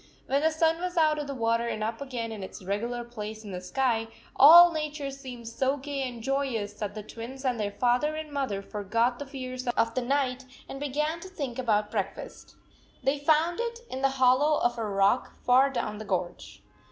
[0.25, 3.43] When the sun was out of the water and up again in its regular place
[3.43, 7.69] in the sky, all nature seemed so gay and joyous that the Twins and their
[7.69, 12.55] father and mother forgot the fears of the night, and began to think about breakfast.
[13.03, 16.63] They found it in the hol low of a rock far down the gorge.